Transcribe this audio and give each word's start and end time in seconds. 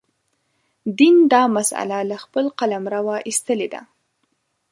دین 0.99 1.15
دا 1.33 1.41
مسأله 1.57 1.99
له 2.09 2.17
خپل 2.23 2.45
قلمروه 2.59 3.15
ایستلې 3.27 3.67
ده. 3.73 3.81